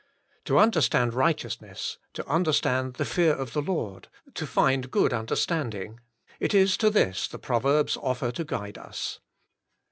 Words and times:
To 0.45 0.57
under 0.57 0.81
stand 0.81 1.13
righteousness, 1.13 1.99
to 2.13 2.27
understand 2.27 2.95
the 2.95 3.05
fear 3.05 3.33
of 3.35 3.53
the 3.53 3.61
Lord, 3.61 4.07
to 4.33 4.47
find 4.47 4.89
good 4.89 5.13
understanding, 5.13 5.99
it 6.39 6.55
is 6.55 6.75
to 6.77 6.89
this 6.89 7.27
the 7.27 7.37
Proverbs 7.37 7.97
offer 7.97 8.31
to 8.31 8.43
guide 8.43 8.79
us. 8.79 9.19